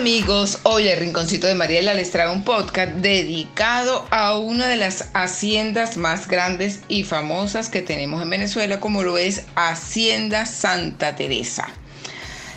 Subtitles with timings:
[0.00, 5.10] amigos, hoy el Rinconcito de Mariela les trae un podcast dedicado a una de las
[5.12, 11.68] haciendas más grandes y famosas que tenemos en Venezuela, como lo es Hacienda Santa Teresa.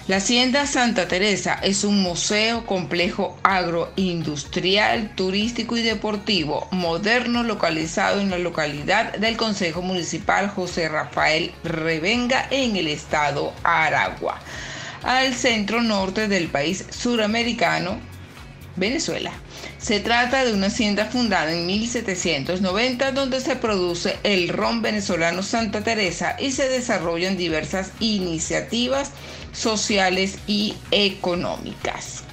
[0.08, 8.30] La Hacienda Santa Teresa es un museo complejo agroindustrial, turístico y deportivo moderno localizado en
[8.30, 14.40] la localidad del Consejo Municipal José Rafael Revenga en el estado Aragua
[15.04, 18.00] al centro norte del país suramericano,
[18.76, 19.32] Venezuela.
[19.78, 25.84] Se trata de una hacienda fundada en 1790 donde se produce el ron venezolano Santa
[25.84, 29.12] Teresa y se desarrollan diversas iniciativas
[29.52, 32.24] sociales y económicas.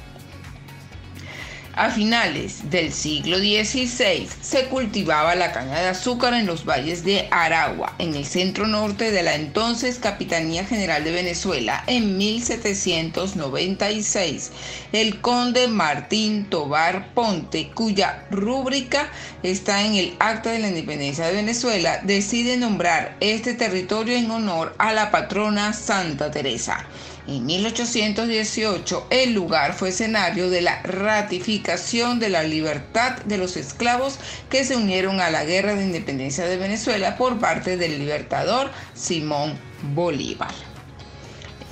[1.75, 7.29] A finales del siglo XVI se cultivaba la caña de azúcar en los valles de
[7.31, 11.85] Aragua, en el centro norte de la entonces Capitanía General de Venezuela.
[11.87, 14.51] En 1796,
[14.93, 19.09] el conde Martín Tobar Ponte, cuya rúbrica
[19.45, 24.75] está en el Acta de la Independencia de Venezuela, decide nombrar este territorio en honor
[24.79, 26.85] a la patrona Santa Teresa.
[27.31, 34.19] En 1818 el lugar fue escenario de la ratificación de la libertad de los esclavos
[34.51, 39.57] que se unieron a la guerra de independencia de Venezuela por parte del libertador Simón
[39.95, 40.51] Bolívar.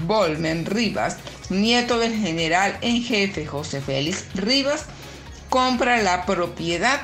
[0.06, 1.16] Bolmen Rivas,
[1.48, 4.84] nieto del general en jefe José Félix Rivas,
[5.48, 7.00] compra la propiedad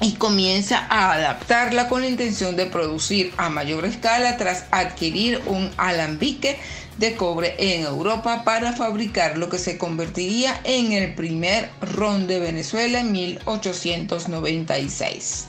[0.00, 5.70] y comienza a adaptarla con la intención de producir a mayor escala tras adquirir un
[5.76, 6.58] alambique
[6.98, 12.40] de cobre en Europa para fabricar lo que se convertiría en el primer ron de
[12.40, 15.46] Venezuela en 1896.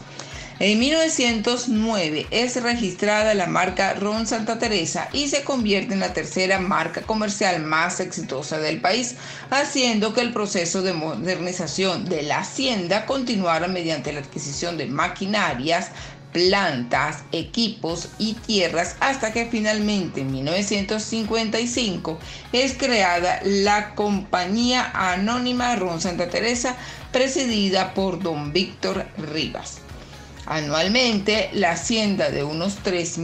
[0.64, 6.60] En 1909 es registrada la marca Ron Santa Teresa y se convierte en la tercera
[6.60, 9.16] marca comercial más exitosa del país,
[9.50, 15.90] haciendo que el proceso de modernización de la hacienda continuara mediante la adquisición de maquinarias,
[16.32, 22.20] plantas, equipos y tierras hasta que finalmente en 1955
[22.54, 26.76] es creada la compañía anónima Ron Santa Teresa
[27.12, 29.82] presidida por don Víctor Rivas.
[30.54, 33.20] Anualmente, la hacienda de, unos 3,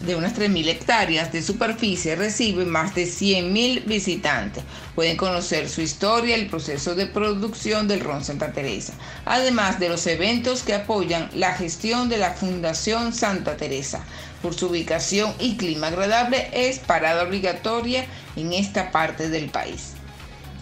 [0.00, 4.64] de unas 3.000 hectáreas de superficie recibe más de 100.000 visitantes.
[4.96, 8.94] Pueden conocer su historia y el proceso de producción del ron Santa Teresa,
[9.24, 14.04] además de los eventos que apoyan la gestión de la Fundación Santa Teresa.
[14.42, 19.92] Por su ubicación y clima agradable, es parada obligatoria en esta parte del país.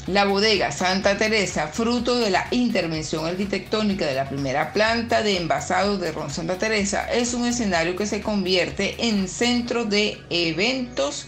[0.07, 5.99] La bodega Santa Teresa, fruto de la intervención arquitectónica de la primera planta de envasado
[5.99, 11.27] de Ron Santa Teresa, es un escenario que se convierte en centro de eventos,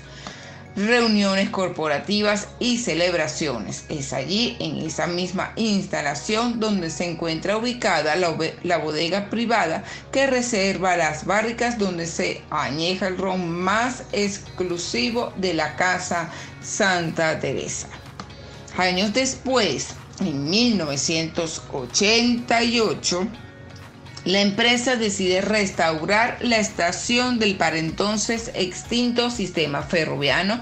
[0.75, 3.85] reuniones corporativas y celebraciones.
[3.91, 10.27] Es allí, en esa misma instalación, donde se encuentra ubicada la, la bodega privada que
[10.27, 16.31] reserva las barricas donde se añeja el ron más exclusivo de la casa
[16.63, 17.87] Santa Teresa.
[18.77, 19.89] Años después,
[20.21, 23.29] en 1988,
[24.25, 30.61] la empresa decide restaurar la estación del para entonces extinto sistema ferroviario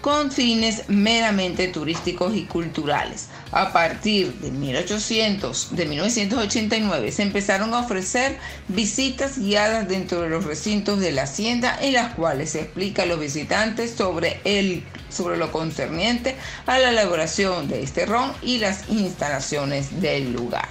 [0.00, 3.28] con fines meramente turísticos y culturales.
[3.50, 8.38] A partir de 1800, de 1989 se empezaron a ofrecer
[8.68, 13.06] visitas guiadas dentro de los recintos de la hacienda en las cuales se explica a
[13.06, 16.36] los visitantes sobre el sobre lo concerniente
[16.66, 20.68] a la elaboración de este ron y las instalaciones del lugar.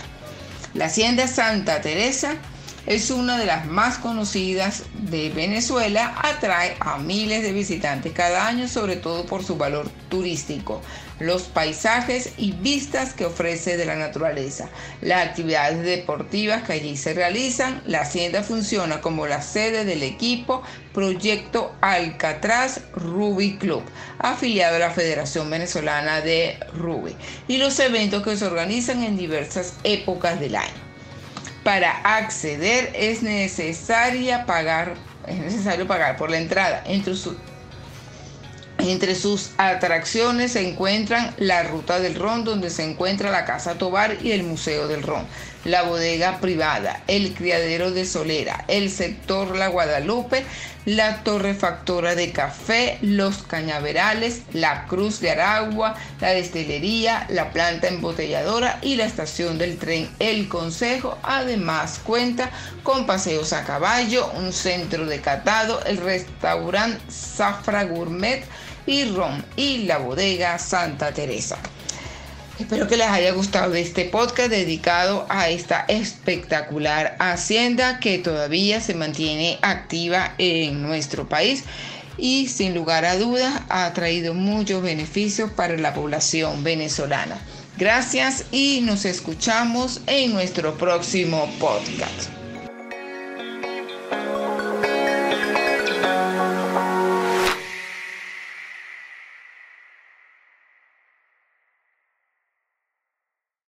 [0.74, 2.36] La Hacienda Santa Teresa
[2.88, 8.70] es una de las más conocidas de Venezuela, atrae a miles de visitantes cada año,
[8.70, 10.82] sobre todo por su valor turístico,
[11.20, 14.70] los paisajes y vistas que ofrece de la naturaleza,
[15.02, 17.82] las actividades deportivas que allí se realizan.
[17.86, 20.64] La hacienda funciona como la sede del equipo
[20.94, 23.84] Proyecto Alcatraz Ruby Club,
[24.18, 27.18] afiliado a la Federación Venezolana de Ruby,
[27.50, 30.87] y los eventos que se organizan en diversas épocas del año
[31.68, 34.94] para acceder es necesaria pagar,
[35.28, 36.82] es necesario pagar por la entrada.
[36.86, 37.14] Entre,
[38.88, 44.16] Entre sus atracciones se encuentran la Ruta del Ron, donde se encuentra la Casa Tobar
[44.24, 45.26] y el Museo del Ron,
[45.66, 50.46] la bodega privada, el criadero de Solera, el sector La Guadalupe,
[50.86, 58.80] la torrefactora de café, los cañaverales, la Cruz de Aragua, la destilería, la planta embotelladora
[58.82, 61.18] y la estación del tren El Consejo.
[61.24, 62.52] Además cuenta
[62.84, 68.46] con paseos a caballo, un centro de catado, el restaurante Zafra Gourmet,
[68.88, 69.06] y
[69.58, 71.58] y la bodega Santa Teresa.
[72.58, 78.96] Espero que les haya gustado este podcast dedicado a esta espectacular hacienda que todavía se
[78.96, 81.66] mantiene activa en nuestro país
[82.18, 87.38] y sin lugar a dudas ha traído muchos beneficios para la población venezolana.
[87.78, 92.37] Gracias y nos escuchamos en nuestro próximo podcast.